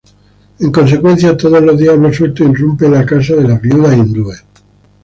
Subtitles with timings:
[0.61, 4.43] En consecuencia, todos los diablos sueltos irrumpen en la casa de las viudas hindúes.